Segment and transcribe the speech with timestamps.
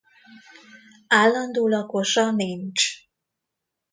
[1.07, 3.09] Állandó lakosa nincs.